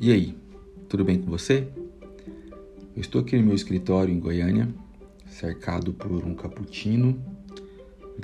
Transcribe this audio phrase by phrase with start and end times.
[0.00, 0.38] E aí,
[0.88, 1.66] tudo bem com você?
[2.94, 4.72] Eu estou aqui no meu escritório em Goiânia,
[5.26, 7.20] cercado por um cappuccino,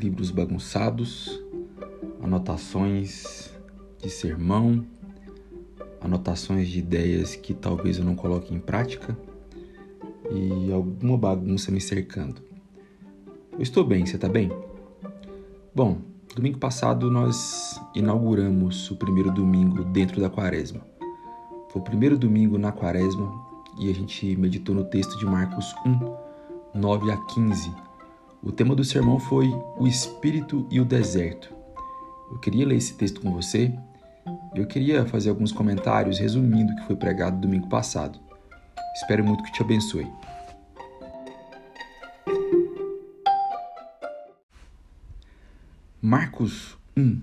[0.01, 1.42] livros bagunçados,
[2.22, 3.51] anotações
[4.01, 4.87] de sermão,
[6.01, 9.19] anotações de ideias que talvez eu não coloque em prática
[10.31, 12.41] e alguma bagunça me cercando.
[13.51, 14.49] Eu estou bem, você está bem?
[15.75, 15.99] Bom,
[16.37, 20.94] domingo passado nós inauguramos o primeiro domingo dentro da quaresma.
[21.74, 23.34] Foi o primeiro domingo na quaresma
[23.77, 27.74] e a gente meditou no texto de Marcos 1, 9 a 15.
[28.41, 31.52] O tema do sermão foi o Espírito e o Deserto.
[32.30, 33.77] Eu queria ler esse texto com você.
[34.55, 38.20] Eu queria fazer alguns comentários resumindo o que foi pregado domingo passado.
[38.95, 40.06] Espero muito que te abençoe.
[46.00, 47.20] Marcos 1,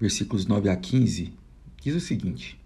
[0.00, 1.32] versículos 9 a 15,
[1.80, 2.58] diz o seguinte: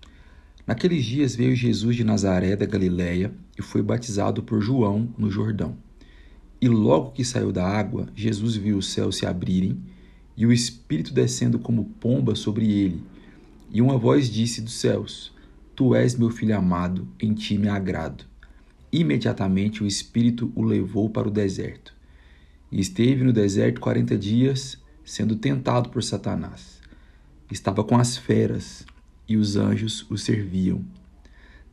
[0.66, 5.76] Naqueles dias veio Jesus de Nazaré da Galiléia e foi batizado por João no Jordão.
[6.60, 9.80] E logo que saiu da água, Jesus viu os céus se abrirem
[10.36, 13.02] e o Espírito descendo como pomba sobre ele.
[13.70, 15.32] E uma voz disse dos céus:
[15.74, 18.24] Tu és meu filho amado, em ti me agrado.
[18.92, 21.94] Imediatamente o Espírito o levou para o deserto.
[22.70, 26.80] E esteve no deserto quarenta dias, sendo tentado por Satanás.
[27.50, 28.84] Estava com as feras
[29.30, 30.84] e os anjos o serviam.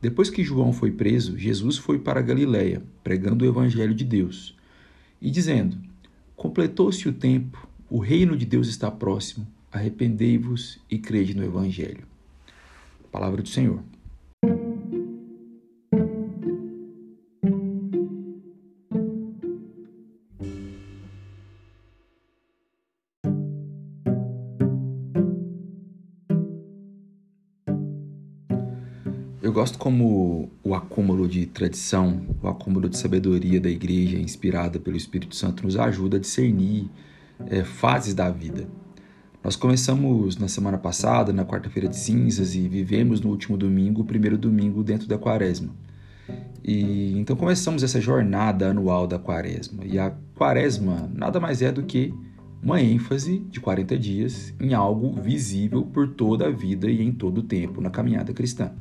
[0.00, 4.56] Depois que João foi preso, Jesus foi para Galiléia, pregando o evangelho de Deus
[5.20, 5.76] e dizendo:
[6.36, 12.06] Completou-se o tempo, o reino de Deus está próximo, arrependei-vos e crede no evangelho.
[13.10, 13.82] Palavra do Senhor.
[29.48, 34.94] Eu gosto como o acúmulo de tradição, o acúmulo de sabedoria da igreja inspirada pelo
[34.94, 36.90] Espírito Santo nos ajuda a discernir
[37.46, 38.68] é, fases da vida.
[39.42, 44.04] Nós começamos na semana passada, na quarta-feira de cinzas, e vivemos no último domingo, o
[44.04, 45.74] primeiro domingo dentro da quaresma.
[46.62, 49.82] E então começamos essa jornada anual da quaresma.
[49.86, 52.12] E a quaresma nada mais é do que
[52.62, 57.38] uma ênfase de 40 dias em algo visível por toda a vida e em todo
[57.38, 58.72] o tempo na caminhada cristã.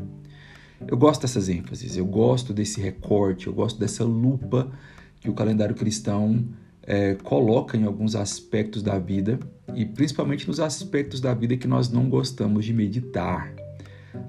[0.85, 4.71] Eu gosto dessas ênfases, eu gosto desse recorte, eu gosto dessa lupa
[5.19, 6.45] que o calendário cristão
[6.83, 9.39] é, coloca em alguns aspectos da vida
[9.75, 13.53] e principalmente nos aspectos da vida que nós não gostamos de meditar.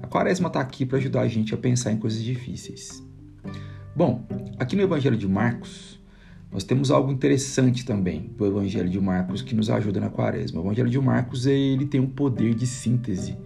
[0.02, 3.02] A quaresma está aqui para ajudar a gente a pensar em coisas difíceis.
[3.94, 4.26] Bom,
[4.58, 5.98] aqui no Evangelho de Marcos,
[6.50, 10.60] nós temos algo interessante também do Evangelho de Marcos que nos ajuda na quaresma.
[10.60, 13.36] O Evangelho de Marcos ele tem um poder de síntese.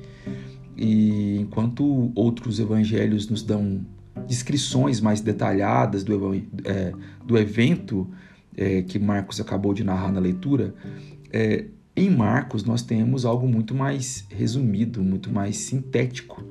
[0.77, 3.85] E enquanto outros evangelhos nos dão
[4.27, 6.35] descrições mais detalhadas do,
[6.65, 6.93] é,
[7.25, 8.09] do evento
[8.57, 10.75] é, que Marcos acabou de narrar na leitura,
[11.33, 16.43] é, em Marcos nós temos algo muito mais resumido, muito mais sintético,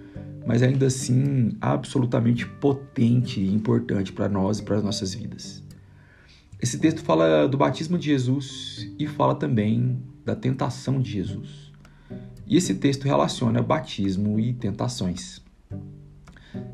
[0.46, 5.64] mas ainda assim absolutamente potente e importante para nós e para as nossas vidas.
[6.62, 11.71] Esse texto fala do batismo de Jesus e fala também da tentação de Jesus.
[12.52, 15.42] E esse texto relaciona batismo e tentações.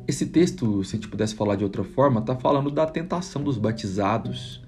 [0.08, 3.56] Esse texto, se a gente pudesse falar de outra forma, está falando da tentação dos
[3.56, 4.60] batizados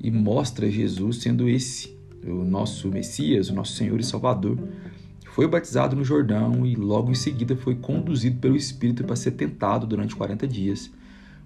[0.00, 1.94] e mostra Jesus sendo esse,
[2.24, 4.58] o nosso Messias, o nosso Senhor e Salvador.
[5.26, 9.86] Foi batizado no Jordão e logo em seguida foi conduzido pelo Espírito para ser tentado
[9.86, 10.90] durante 40 dias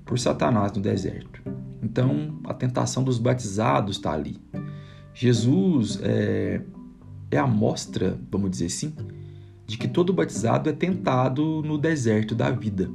[0.05, 1.43] por Satanás no deserto.
[1.83, 4.39] Então, a tentação dos batizados está ali.
[5.13, 6.61] Jesus é,
[7.31, 8.93] é a mostra, vamos dizer assim,
[9.67, 12.91] de que todo batizado é tentado no deserto da vida.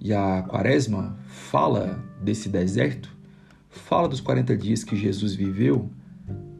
[0.00, 3.14] E a Quaresma fala desse deserto,
[3.68, 5.90] fala dos 40 dias que Jesus viveu,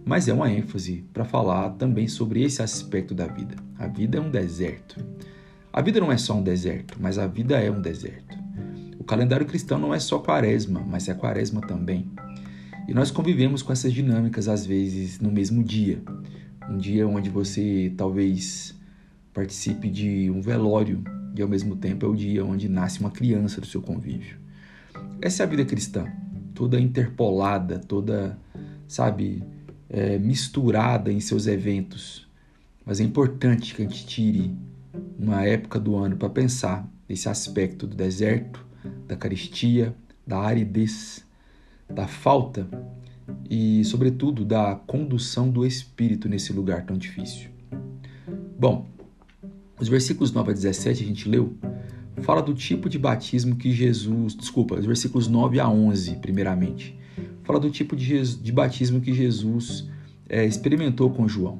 [0.05, 3.55] mas é uma ênfase para falar também sobre esse aspecto da vida.
[3.79, 5.03] A vida é um deserto.
[5.73, 8.37] A vida não é só um deserto, mas a vida é um deserto.
[8.99, 12.11] O calendário cristão não é só quaresma, mas é quaresma também.
[12.89, 16.03] E nós convivemos com essas dinâmicas às vezes no mesmo dia
[16.69, 18.75] um dia onde você talvez
[19.33, 21.03] participe de um velório
[21.35, 24.39] e ao mesmo tempo é o dia onde nasce uma criança do seu convívio.
[25.23, 26.07] Essa é a vida cristã,
[26.55, 28.39] toda interpolada, toda,
[28.89, 29.43] sabe,
[29.89, 32.29] é, misturada em seus eventos.
[32.85, 34.55] Mas é importante que a gente tire
[35.19, 38.67] uma época do ano para pensar nesse aspecto do deserto,
[39.07, 39.95] da caristia,
[40.27, 41.25] da aridez,
[41.89, 42.67] da falta
[43.49, 47.51] e, sobretudo, da condução do Espírito nesse lugar tão difícil.
[48.59, 48.87] Bom,
[49.81, 51.55] os versículos 9 a 17 a gente leu,
[52.23, 56.99] fala do tipo de batismo que Jesus, desculpa, os versículos 9 a 11, primeiramente,
[57.43, 59.89] fala do tipo de, Jesus, de batismo que Jesus
[60.29, 61.59] é, experimentou com João.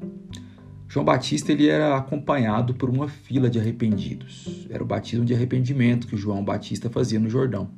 [0.87, 4.67] João Batista ele era acompanhado por uma fila de arrependidos.
[4.69, 7.71] Era o batismo de arrependimento que João Batista fazia no Jordão.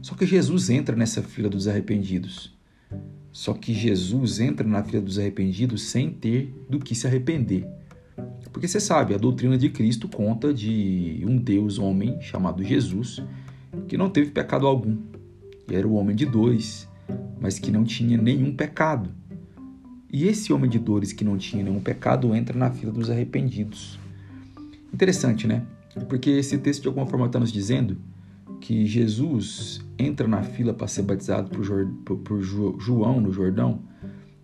[0.00, 2.58] Só que Jesus entra nessa fila dos arrependidos.
[3.32, 7.66] Só que Jesus entra na fila dos arrependidos sem ter do que se arrepender.
[8.52, 13.22] Porque você sabe, a doutrina de Cristo conta de um Deus homem chamado Jesus,
[13.86, 14.96] que não teve pecado algum.
[15.70, 16.88] E era o homem de dores,
[17.40, 19.10] mas que não tinha nenhum pecado.
[20.12, 23.98] E esse homem de dores que não tinha nenhum pecado entra na fila dos arrependidos.
[24.92, 25.64] Interessante, né?
[26.08, 27.96] Porque esse texto de alguma forma está nos dizendo
[28.60, 33.82] que Jesus entra na fila para ser batizado por, João no Jordão,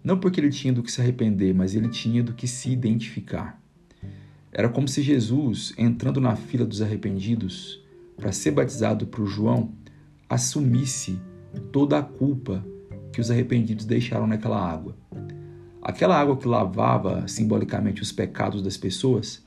[0.03, 3.61] não porque ele tinha do que se arrepender, mas ele tinha do que se identificar.
[4.53, 7.85] Era como se Jesus, entrando na fila dos arrependidos
[8.17, 9.73] para ser batizado por João,
[10.29, 11.21] assumisse
[11.71, 12.65] toda a culpa
[13.12, 14.97] que os arrependidos deixaram naquela água.
[15.83, 19.45] Aquela água que lavava simbolicamente os pecados das pessoas,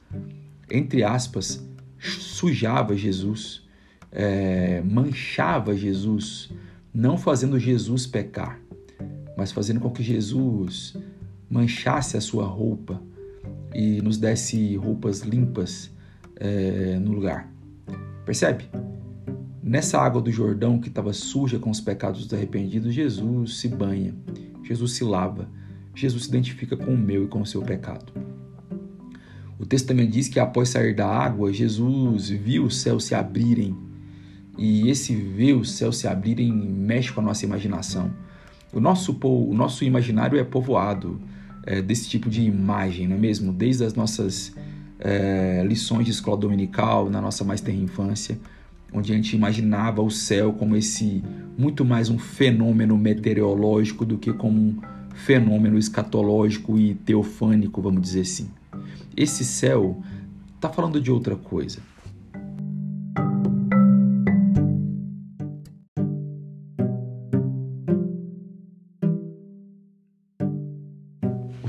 [0.69, 1.65] entre aspas,
[1.99, 3.67] sujava Jesus,
[4.11, 6.51] é, manchava Jesus,
[6.93, 8.59] não fazendo Jesus pecar,
[9.37, 10.97] mas fazendo com que Jesus
[11.49, 13.01] manchasse a sua roupa,
[13.73, 15.91] e nos desse roupas limpas
[16.35, 17.51] é, no lugar.
[18.25, 18.65] Percebe?
[19.61, 24.15] Nessa água do Jordão que estava suja com os pecados dos arrependidos, Jesus se banha,
[24.63, 25.47] Jesus se lava,
[25.93, 28.11] Jesus se identifica com o meu e com o seu pecado.
[29.59, 33.77] O texto também diz que após sair da água, Jesus viu os céus se abrirem.
[34.59, 38.11] E esse ver os céus se abrirem mexe com a nossa imaginação.
[38.73, 41.17] O nosso, o nosso imaginário é povoado
[41.65, 43.53] é, desse tipo de imagem, não é mesmo?
[43.53, 44.53] Desde as nossas
[44.99, 48.37] é, lições de escola dominical, na nossa mais terra infância,
[48.91, 51.23] onde a gente imaginava o céu como esse
[51.57, 54.81] muito mais um fenômeno meteorológico do que como um
[55.13, 58.49] fenômeno escatológico e teofânico, vamos dizer assim.
[59.15, 60.01] Esse céu
[60.55, 61.79] está falando de outra coisa.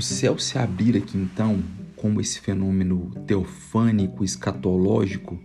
[0.01, 1.61] O céu se abrir aqui então,
[1.95, 5.39] como esse fenômeno teofânico, escatológico,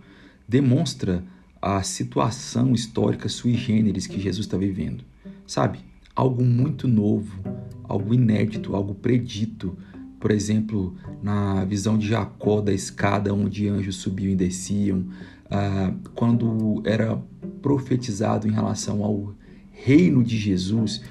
[0.47, 1.23] demonstra
[1.61, 5.03] a situação histórica sui generis que Jesus está vivendo.
[5.45, 5.77] Sabe?
[6.15, 7.39] Algo muito novo,
[7.83, 9.77] algo inédito, algo predito.
[10.19, 15.05] Por exemplo, na visão de Jacó da escada onde anjos subiam e desciam,
[15.51, 17.15] ah, quando era
[17.61, 19.35] profetizado em relação ao
[19.71, 21.03] reino de Jesus,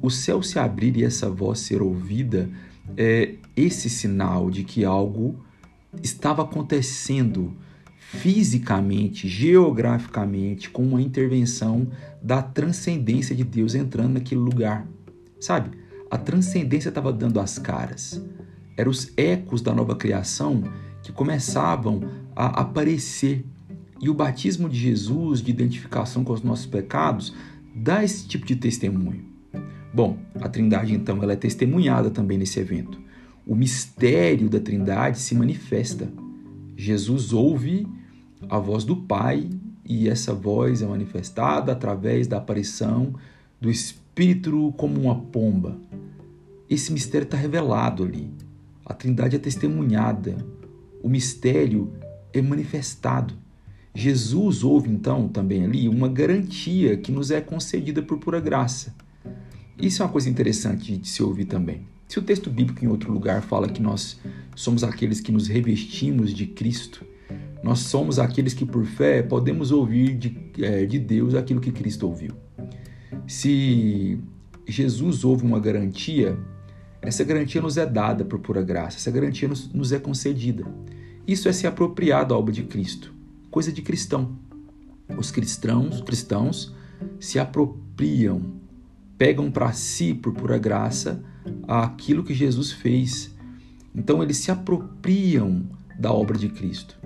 [0.00, 2.48] o céu se abrir e essa voz ser ouvida
[2.96, 5.44] é, esse sinal de que algo
[6.02, 7.56] estava acontecendo
[7.98, 11.88] fisicamente, geograficamente, com uma intervenção
[12.22, 14.86] da transcendência de Deus entrando naquele lugar.
[15.40, 15.76] Sabe?
[16.10, 18.22] A transcendência estava dando as caras.
[18.76, 20.62] Eram os ecos da nova criação
[21.02, 22.02] que começavam
[22.36, 23.44] a aparecer.
[24.00, 27.34] E o batismo de Jesus, de identificação com os nossos pecados,
[27.74, 29.33] dá esse tipo de testemunho.
[29.94, 33.00] Bom, a Trindade então ela é testemunhada também nesse evento.
[33.46, 36.12] O mistério da Trindade se manifesta.
[36.76, 37.86] Jesus ouve
[38.48, 39.48] a voz do Pai
[39.84, 43.14] e essa voz é manifestada através da aparição
[43.60, 45.78] do Espírito como uma pomba.
[46.68, 48.32] Esse mistério está revelado ali.
[48.84, 50.36] A Trindade é testemunhada.
[51.04, 51.92] O mistério
[52.32, 53.32] é manifestado.
[53.94, 58.92] Jesus ouve então também ali uma garantia que nos é concedida por pura graça.
[59.78, 61.82] Isso é uma coisa interessante de se ouvir também.
[62.08, 64.20] Se o texto bíblico em outro lugar fala que nós
[64.54, 67.04] somos aqueles que nos revestimos de Cristo,
[67.62, 72.06] nós somos aqueles que por fé podemos ouvir de, é, de Deus aquilo que Cristo
[72.06, 72.32] ouviu.
[73.26, 74.18] Se
[74.68, 76.38] Jesus ouve uma garantia,
[77.00, 80.64] essa garantia nos é dada por pura graça, essa garantia nos, nos é concedida.
[81.26, 83.14] Isso é se apropriar da obra de Cristo,
[83.50, 84.36] coisa de cristão.
[85.16, 86.74] Os cristãos, cristãos
[87.18, 88.62] se apropriam
[89.24, 91.24] pegam para si, por pura graça,
[91.66, 93.34] aquilo que Jesus fez.
[93.94, 95.64] Então eles se apropriam
[95.98, 96.98] da obra de Cristo.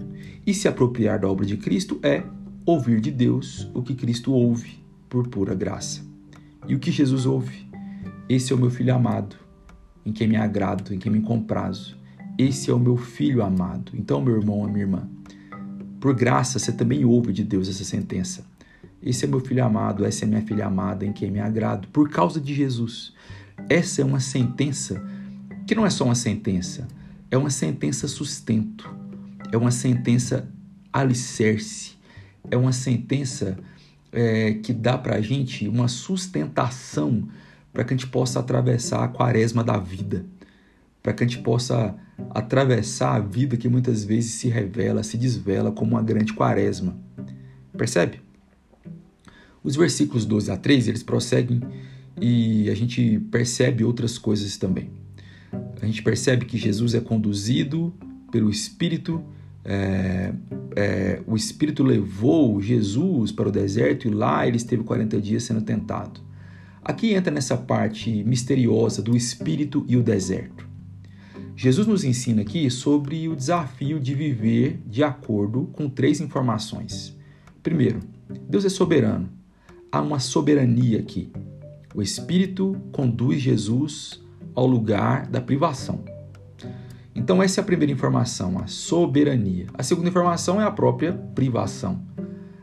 [0.45, 2.25] E se apropriar da obra de Cristo é
[2.67, 6.05] ouvir de Deus o que Cristo ouve por pura graça.
[6.67, 7.69] E o que Jesus ouve?
[8.29, 9.37] Esse é o meu filho amado,
[10.05, 11.97] em quem me agrado, em quem me comprazo.
[12.37, 13.93] Esse é o meu filho amado.
[13.95, 15.09] Então, meu irmão, minha irmã,
[16.01, 18.45] por graça você também ouve de Deus essa sentença.
[19.03, 22.09] Esse é meu filho amado, essa é minha filha amada em quem me agrado, por
[22.09, 23.13] causa de Jesus.
[23.69, 25.03] Essa é uma sentença
[25.67, 26.89] que não é só uma sentença,
[27.31, 28.93] é uma sentença sustento,
[29.53, 30.49] é uma sentença
[30.93, 31.97] alicerce,
[32.51, 33.59] é uma sentença
[34.11, 37.29] é, que dá para a gente uma sustentação
[37.73, 40.25] para que a gente possa atravessar a quaresma da vida,
[41.03, 41.95] para que a gente possa
[42.31, 46.97] atravessar a vida que muitas vezes se revela, se desvela como uma grande quaresma.
[47.77, 48.28] Percebe?
[49.69, 51.61] Os versículos 12 a 13, eles prosseguem
[52.19, 54.89] e a gente percebe outras coisas também.
[55.83, 57.93] A gente percebe que Jesus é conduzido
[58.33, 59.23] pelo Espírito,
[59.63, 60.33] é,
[60.75, 65.61] é, o Espírito levou Jesus para o deserto e lá ele esteve 40 dias sendo
[65.61, 66.19] tentado.
[66.83, 70.67] Aqui entra nessa parte misteriosa do Espírito e o deserto.
[71.55, 77.15] Jesus nos ensina aqui sobre o desafio de viver de acordo com três informações.
[77.63, 78.01] Primeiro,
[78.49, 79.37] Deus é soberano.
[79.91, 81.33] Há uma soberania aqui.
[81.95, 84.23] O Espírito conduz Jesus
[84.55, 86.05] ao lugar da privação.
[87.15, 89.67] Então, essa é a primeira informação, a soberania.
[89.75, 92.03] A segunda informação é a própria privação,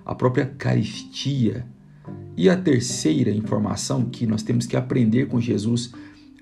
[0.06, 1.66] a própria caristia.
[2.38, 5.94] E a terceira informação que nós temos que aprender com Jesus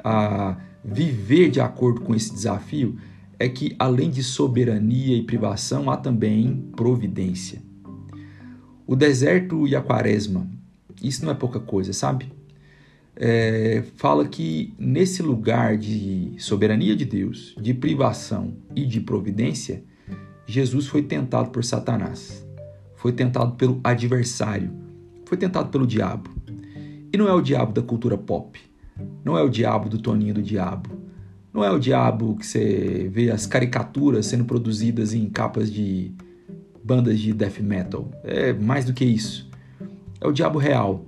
[0.04, 2.98] a viver de acordo com esse desafio
[3.40, 7.62] é que, além de soberania e privação, há também providência.
[8.86, 10.48] O deserto e a quaresma,
[11.04, 12.32] isso não é pouca coisa, sabe?
[13.16, 19.84] é, fala que nesse lugar de soberania de Deus, de privação e de providência,
[20.46, 22.46] Jesus foi tentado por Satanás,
[22.96, 24.72] foi tentado pelo adversário,
[25.26, 26.30] foi tentado pelo diabo.
[27.12, 28.60] E não é o diabo da cultura pop,
[29.24, 30.90] não é o diabo do Toninho do Diabo,
[31.54, 36.12] não é o diabo que você vê as caricaturas sendo produzidas em capas de
[36.84, 38.10] bandas de death metal.
[38.24, 39.48] É mais do que isso.
[40.24, 41.06] É o diabo real,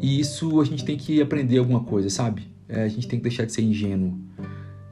[0.00, 2.46] e isso a gente tem que aprender alguma coisa, sabe?
[2.68, 4.18] É, a gente tem que deixar de ser ingênuo.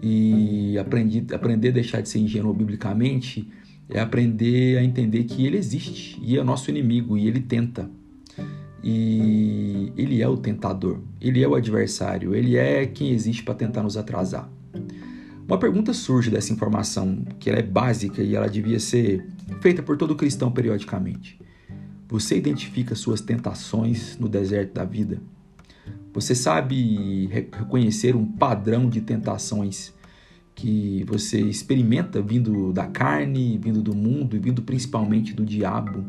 [0.02, 3.48] E aprender, aprender a deixar de ser ingênuo biblicamente
[3.88, 7.88] é aprender a entender que ele existe e é nosso inimigo e ele tenta.
[8.82, 13.82] E ele é o tentador, ele é o adversário, ele é quem existe para tentar
[13.82, 14.50] nos atrasar.
[15.46, 19.24] Uma pergunta surge dessa informação, que ela é básica e ela devia ser
[19.60, 21.38] feita por todo cristão periodicamente.
[22.08, 25.20] Você identifica suas tentações no deserto da vida?
[26.14, 29.92] Você sabe reconhecer um padrão de tentações
[30.54, 36.04] que você experimenta vindo da carne, vindo do mundo e vindo principalmente do diabo?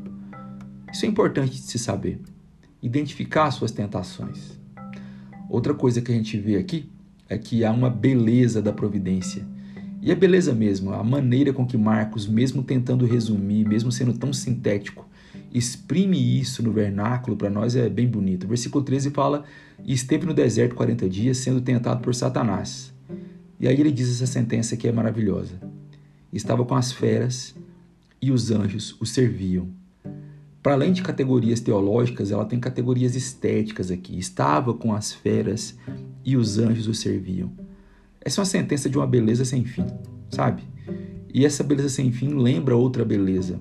[0.93, 2.21] Isso é importante de se saber.
[2.81, 4.57] Identificar suas tentações.
[5.49, 6.89] Outra coisa que a gente vê aqui
[7.27, 9.43] é que há uma beleza da providência.
[10.01, 14.31] E é beleza mesmo, a maneira com que Marcos, mesmo tentando resumir, mesmo sendo tão
[14.31, 15.07] sintético,
[15.53, 18.47] exprime isso no vernáculo, para nós é bem bonito.
[18.47, 19.43] Versículo 13 fala:
[19.83, 22.93] E esteve no deserto 40 dias, sendo tentado por Satanás.
[23.59, 25.59] E aí ele diz essa sentença que é maravilhosa:
[26.31, 27.55] Estava com as feras
[28.21, 29.69] e os anjos o serviam.
[30.61, 34.17] Para além de categorias teológicas, ela tem categorias estéticas aqui.
[34.17, 35.77] Estava com as feras
[36.25, 37.51] e os anjos o serviam.
[38.19, 39.85] Essa é uma sentença de uma beleza sem fim,
[40.29, 40.63] sabe?
[41.33, 43.59] E essa beleza sem fim lembra outra beleza,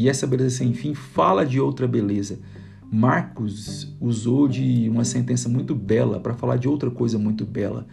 [0.00, 2.38] e essa beleza sem fim fala de outra beleza.
[2.90, 7.86] Marcos usou de uma sentença muito bela para falar de outra coisa muito bela,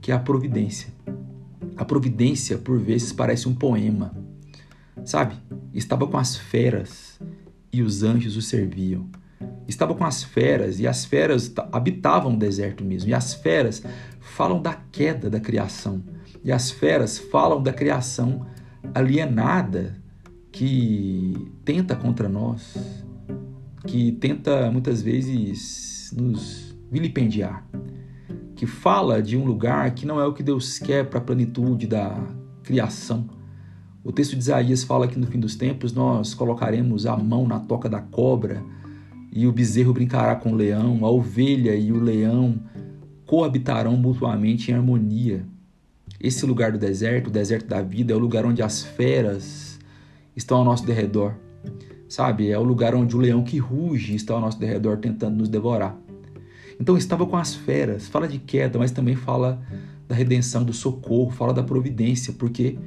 [0.00, 0.94] que é a providência.
[1.76, 4.14] A providência, por vezes, parece um poema.
[5.04, 5.34] Sabe?
[5.74, 7.18] Estava com as feras
[7.72, 9.08] e os anjos o serviam.
[9.66, 13.10] Estava com as feras e as feras habitavam o deserto mesmo.
[13.10, 13.82] E as feras
[14.20, 16.04] falam da queda da criação.
[16.44, 18.46] E as feras falam da criação
[18.94, 20.00] alienada
[20.52, 23.04] que tenta contra nós,
[23.86, 27.66] que tenta muitas vezes nos vilipendiar,
[28.56, 31.86] que fala de um lugar que não é o que Deus quer para a plenitude
[31.86, 32.18] da
[32.62, 33.28] criação.
[34.02, 37.60] O texto de Isaías fala que no fim dos tempos nós colocaremos a mão na
[37.60, 38.62] toca da cobra
[39.32, 42.58] e o bezerro brincará com o leão, a ovelha e o leão
[43.26, 45.44] coabitarão mutuamente em harmonia.
[46.18, 49.77] Esse lugar do deserto, o deserto da vida, é o lugar onde as feras
[50.38, 51.34] estão ao nosso derredor.
[52.08, 52.48] Sabe?
[52.48, 55.98] É o lugar onde o leão que ruge está ao nosso derredor tentando nos devorar.
[56.80, 59.60] Então estava com as feras, fala de queda, mas também fala
[60.06, 62.78] da redenção, do socorro, fala da providência, porque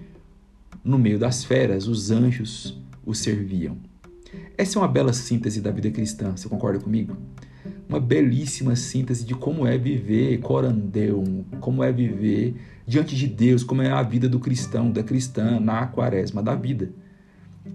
[0.83, 3.77] no meio das feras os anjos o serviam.
[4.57, 7.15] Essa é uma bela síntese da vida cristã, você concorda comigo?
[7.87, 11.23] Uma belíssima síntese de como é viver corandeu,
[11.59, 12.55] como é viver
[12.87, 16.91] diante de Deus, como é a vida do cristão, da cristã na quaresma da vida.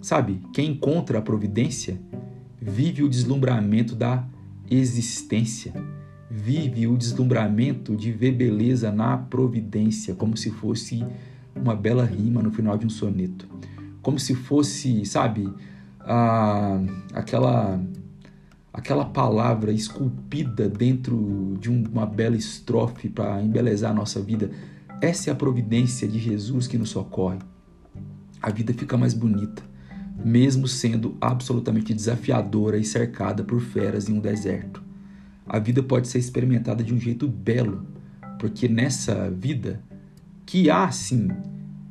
[0.01, 2.01] Sabe, quem encontra a providência
[2.61, 4.25] vive o deslumbramento da
[4.71, 5.73] existência,
[6.31, 11.05] vive o deslumbramento de ver beleza na providência, como se fosse
[11.55, 13.49] uma bela rima no final de um soneto,
[14.03, 15.49] como se fosse, sabe,
[16.01, 16.81] a,
[17.13, 17.81] aquela
[18.77, 24.51] aquela palavra esculpida dentro de uma bela estrofe para embelezar a nossa vida.
[25.01, 27.39] Essa é a providência de Jesus que nos socorre.
[28.43, 29.63] A vida fica mais bonita,
[30.25, 34.83] mesmo sendo absolutamente desafiadora e cercada por feras em um deserto.
[35.47, 37.87] A vida pode ser experimentada de um jeito belo,
[38.39, 39.81] porque nessa vida,
[40.45, 41.29] que há sim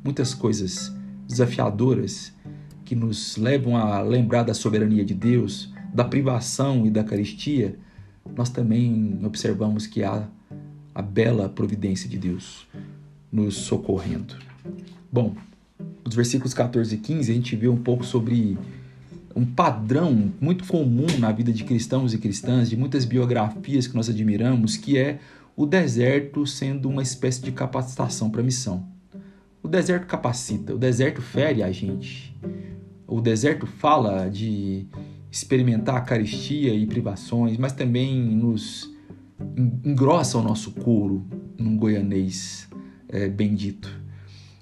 [0.04, 0.94] muitas coisas
[1.26, 2.34] desafiadoras
[2.84, 7.78] que nos levam a lembrar da soberania de Deus, da privação e da caristia,
[8.36, 10.28] nós também observamos que há
[10.94, 12.66] a bela providência de Deus
[13.30, 14.36] nos socorrendo.
[15.10, 15.34] Bom,
[16.06, 18.56] nos versículos 14 e 15 a gente vê um pouco sobre
[19.34, 24.08] um padrão muito comum na vida de cristãos e cristãs, de muitas biografias que nós
[24.08, 25.18] admiramos, que é
[25.54, 28.86] o deserto sendo uma espécie de capacitação para a missão.
[29.62, 32.34] O deserto capacita, o deserto fere a gente.
[33.06, 34.86] O deserto fala de
[35.30, 38.90] experimentar a caristia e privações, mas também nos
[39.84, 41.26] engrossa o nosso couro
[41.58, 42.68] num goianês
[43.08, 44.05] é, bendito.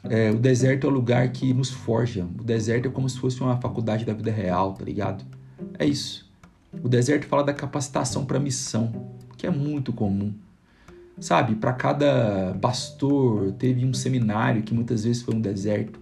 [0.09, 2.27] É, o deserto é o lugar que nos forja.
[2.39, 5.25] O deserto é como se fosse uma faculdade da vida real, tá ligado?
[5.79, 6.31] É isso.
[6.83, 10.33] O deserto fala da capacitação para missão, que é muito comum.
[11.19, 16.01] Sabe, para cada pastor teve um seminário que muitas vezes foi um deserto.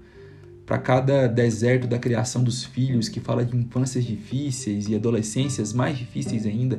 [0.64, 5.98] Para cada deserto da criação dos filhos, que fala de infâncias difíceis e adolescências mais
[5.98, 6.78] difíceis ainda,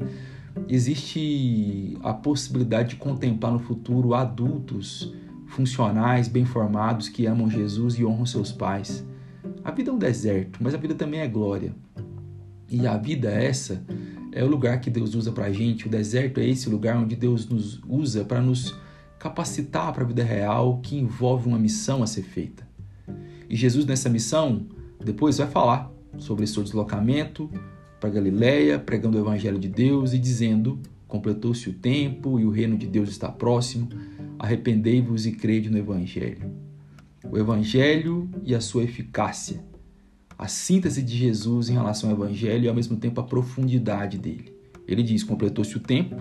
[0.67, 5.13] existe a possibilidade de contemplar no futuro adultos
[5.53, 9.05] funcionais, bem formados, que amam Jesus e honram seus pais.
[9.63, 11.73] A vida é um deserto, mas a vida também é glória.
[12.69, 13.83] E a vida essa
[14.31, 15.85] é o lugar que Deus usa para a gente.
[15.85, 18.75] O deserto é esse lugar onde Deus nos usa para nos
[19.19, 22.67] capacitar para a vida real que envolve uma missão a ser feita.
[23.49, 24.65] E Jesus nessa missão
[25.03, 27.49] depois vai falar sobre seu deslocamento
[27.99, 30.79] para Galiléia, pregando o evangelho de Deus e dizendo:
[31.13, 33.87] completou-se o tempo e o reino de Deus está próximo
[34.39, 36.51] arrependei-vos e crede no Evangelho.
[37.29, 39.63] O Evangelho e a sua eficácia.
[40.35, 44.53] A síntese de Jesus em relação ao Evangelho e ao mesmo tempo a profundidade dele.
[44.87, 46.17] Ele diz: completou-se o tempo,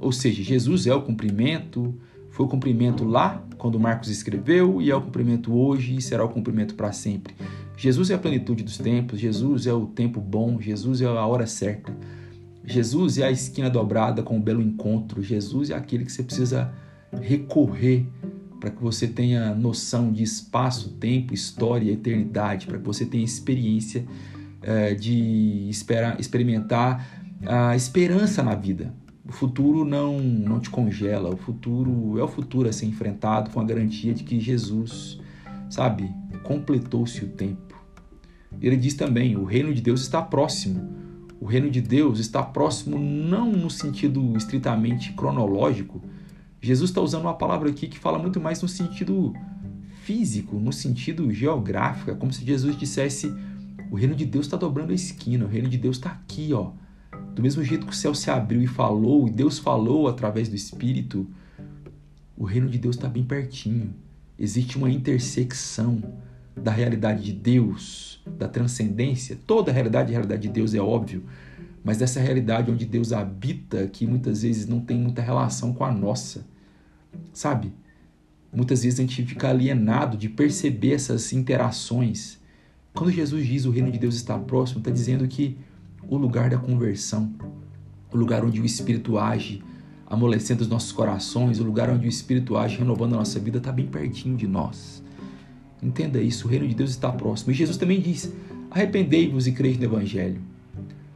[0.00, 1.94] ou seja, Jesus é o cumprimento,
[2.30, 6.28] foi o cumprimento lá quando Marcos escreveu e é o cumprimento hoje e será o
[6.28, 7.34] cumprimento para sempre.
[7.74, 11.46] Jesus é a plenitude dos tempos, Jesus é o tempo bom, Jesus é a hora
[11.46, 11.96] certa.
[12.66, 16.72] Jesus é a esquina dobrada com o belo encontro, Jesus é aquele que você precisa
[17.22, 18.06] recorrer
[18.58, 24.04] para que você tenha noção de espaço, tempo, história, eternidade, para que você tenha experiência
[24.62, 27.06] é, de esperar, experimentar
[27.46, 28.92] a esperança na vida.
[29.28, 33.60] O futuro não, não te congela, o futuro é o futuro a ser enfrentado com
[33.60, 35.20] a garantia de que Jesus,
[35.68, 36.10] sabe,
[36.42, 37.76] completou-se o tempo.
[38.60, 41.05] Ele diz também: o reino de Deus está próximo.
[41.40, 46.02] O reino de Deus está próximo não no sentido estritamente cronológico,
[46.60, 49.32] Jesus está usando uma palavra aqui que fala muito mais no sentido
[50.02, 53.32] físico, no sentido geográfico, é como se Jesus dissesse:
[53.90, 56.72] o reino de Deus está dobrando a esquina, o reino de Deus está aqui, ó.
[57.34, 60.56] Do mesmo jeito que o céu se abriu e falou, e Deus falou através do
[60.56, 61.26] Espírito,
[62.36, 63.94] o reino de Deus está bem pertinho.
[64.38, 66.02] Existe uma intersecção
[66.56, 69.38] da realidade de Deus, da transcendência.
[69.46, 71.24] Toda a realidade, a realidade de Deus é óbvio,
[71.84, 75.92] mas dessa realidade onde Deus habita, que muitas vezes não tem muita relação com a
[75.92, 76.44] nossa
[77.32, 77.72] sabe?
[78.52, 82.38] Muitas vezes a gente fica alienado de perceber essas interações.
[82.94, 85.58] Quando Jesus diz o reino de Deus está próximo, está dizendo que
[86.08, 87.34] o lugar da conversão,
[88.12, 89.62] o lugar onde o Espírito age,
[90.06, 93.72] amolecendo os nossos corações, o lugar onde o Espírito age, renovando a nossa vida, está
[93.72, 95.02] bem pertinho de nós.
[95.82, 97.52] Entenda isso, o reino de Deus está próximo.
[97.52, 98.32] E Jesus também diz:
[98.70, 100.40] arrependei-vos e creia no Evangelho.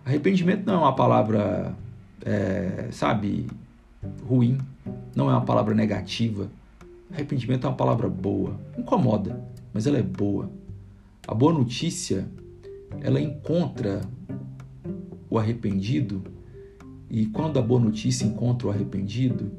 [0.05, 1.75] Arrependimento não é uma palavra,
[2.25, 3.47] é, sabe,
[4.27, 4.59] ruim
[5.15, 6.51] não é uma palavra negativa.
[7.13, 8.59] Arrependimento é uma palavra boa.
[8.79, 9.43] Incomoda,
[9.73, 10.51] mas ela é boa.
[11.27, 12.29] A boa notícia,
[13.01, 14.01] ela encontra
[15.29, 16.23] o arrependido
[17.11, 19.51] e quando a boa notícia encontra o arrependido,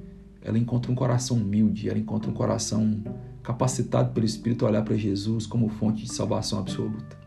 [0.41, 3.03] ela encontra um coração humilde, ela encontra um coração
[3.43, 7.17] capacitado pelo Espírito a olhar para Jesus como fonte de salvação absoluta.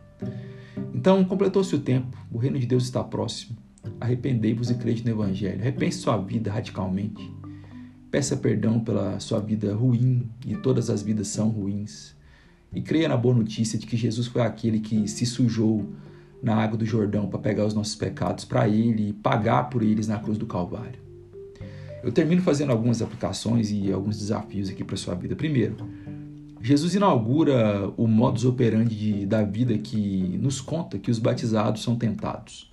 [0.95, 3.57] Então, completou-se o tempo, o reino de Deus está próximo.
[4.01, 5.63] Arrependei-vos e crede no Evangelho.
[5.63, 7.33] Repense sua vida radicalmente.
[8.11, 12.15] Peça perdão pela sua vida ruim, e todas as vidas são ruins.
[12.73, 15.93] E creia na boa notícia de que Jesus foi aquele que se sujou
[16.43, 20.07] na água do Jordão para pegar os nossos pecados para ele e pagar por eles
[20.07, 21.04] na cruz do Calvário.
[22.05, 25.35] Eu termino fazendo algumas aplicações e alguns desafios aqui para sua vida.
[25.35, 25.75] Primeiro,
[26.61, 31.97] Jesus inaugura o modus operandi de, da vida que nos conta que os batizados são
[31.97, 32.71] tentados.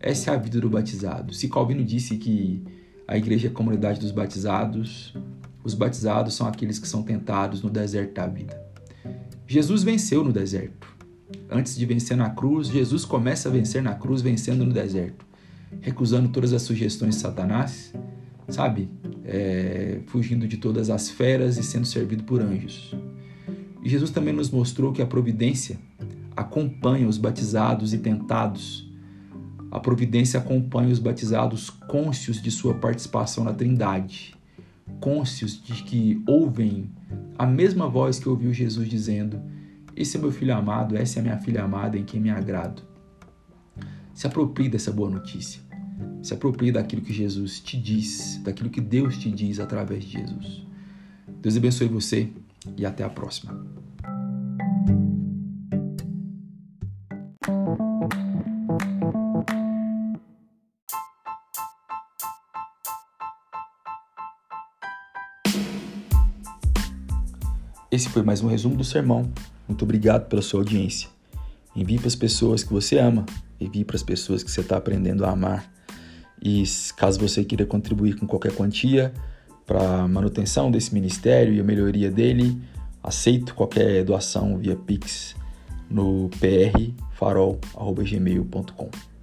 [0.00, 1.34] Essa é a vida do batizado.
[1.34, 2.62] Se Calvino disse que
[3.06, 5.14] a igreja é a comunidade dos batizados,
[5.62, 8.58] os batizados são aqueles que são tentados no deserto da vida.
[9.46, 10.88] Jesus venceu no deserto.
[11.50, 15.26] Antes de vencer na cruz, Jesus começa a vencer na cruz, vencendo no deserto,
[15.82, 17.92] recusando todas as sugestões de Satanás,
[18.48, 18.88] sabe?
[19.24, 22.94] É, fugindo de todas as feras e sendo servido por anjos.
[23.82, 25.78] E Jesus também nos mostrou que a providência
[26.36, 28.90] acompanha os batizados e tentados.
[29.70, 34.34] A providência acompanha os batizados cônscios de sua participação na Trindade,
[35.00, 36.90] cônscios de que ouvem
[37.36, 39.40] a mesma voz que ouviu Jesus dizendo:
[39.96, 42.82] Esse é meu filho amado, essa é a minha filha amada em quem me agrado.
[44.12, 45.63] Se aproprie dessa boa notícia.
[46.22, 50.62] Se aproprie daquilo que Jesus te diz, daquilo que Deus te diz através de Jesus.
[51.40, 52.30] Deus abençoe você
[52.76, 53.62] e até a próxima.
[67.94, 69.30] Esse foi mais um resumo do sermão.
[69.68, 71.08] Muito obrigado pela sua audiência.
[71.76, 73.24] Envie para as pessoas que você ama,
[73.60, 75.73] envie para as pessoas que você está aprendendo a amar.
[76.44, 76.62] E
[76.96, 79.14] caso você queira contribuir com qualquer quantia
[79.64, 82.60] para manutenção desse ministério e a melhoria dele,
[83.02, 85.34] aceito qualquer doação via Pix
[85.88, 89.13] no prfarol.gmail.com.